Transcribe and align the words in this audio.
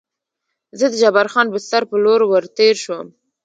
زه 0.79 0.85
د 0.89 0.93
جبار 1.01 1.27
خان 1.33 1.47
بستر 1.53 1.83
په 1.89 1.95
لور 2.03 2.21
ور 2.25 2.43
تېر 2.57 2.75
شوم. 2.83 3.07